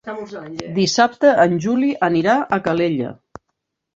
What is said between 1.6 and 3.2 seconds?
Juli anirà a Calella.